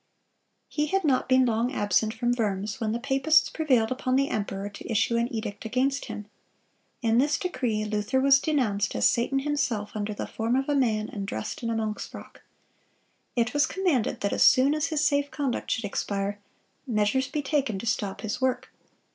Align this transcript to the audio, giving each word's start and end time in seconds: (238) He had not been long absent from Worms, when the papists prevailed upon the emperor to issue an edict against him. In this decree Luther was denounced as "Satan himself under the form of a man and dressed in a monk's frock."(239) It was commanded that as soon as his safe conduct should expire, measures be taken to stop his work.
(238) 0.71 0.89
He 0.89 0.95
had 0.95 1.03
not 1.05 1.29
been 1.29 1.45
long 1.45 1.71
absent 1.71 2.11
from 2.11 2.31
Worms, 2.31 2.81
when 2.81 2.91
the 2.91 2.99
papists 2.99 3.49
prevailed 3.51 3.91
upon 3.91 4.15
the 4.15 4.29
emperor 4.29 4.67
to 4.67 4.91
issue 4.91 5.15
an 5.15 5.31
edict 5.31 5.63
against 5.63 6.05
him. 6.05 6.25
In 7.03 7.19
this 7.19 7.37
decree 7.37 7.85
Luther 7.85 8.19
was 8.19 8.39
denounced 8.39 8.95
as 8.95 9.07
"Satan 9.07 9.37
himself 9.37 9.91
under 9.93 10.11
the 10.15 10.25
form 10.25 10.55
of 10.55 10.67
a 10.67 10.73
man 10.73 11.07
and 11.07 11.27
dressed 11.27 11.61
in 11.61 11.69
a 11.69 11.75
monk's 11.75 12.07
frock."(239) 12.07 12.41
It 13.35 13.53
was 13.53 13.67
commanded 13.67 14.21
that 14.21 14.33
as 14.33 14.41
soon 14.41 14.73
as 14.73 14.87
his 14.87 15.03
safe 15.05 15.29
conduct 15.29 15.69
should 15.69 15.85
expire, 15.85 16.39
measures 16.87 17.27
be 17.27 17.43
taken 17.43 17.77
to 17.77 17.85
stop 17.85 18.21
his 18.21 18.41
work. 18.41 18.73